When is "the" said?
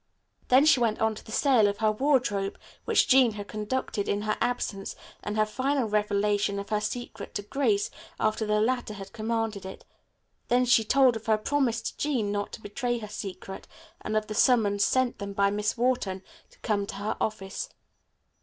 1.23-1.31, 8.43-8.59, 14.25-14.33